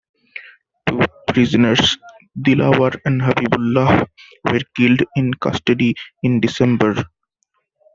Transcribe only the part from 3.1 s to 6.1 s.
Habibullah, were killed in custody